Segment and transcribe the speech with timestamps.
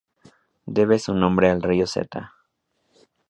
[0.65, 2.33] Debe su nombre al río Zeta.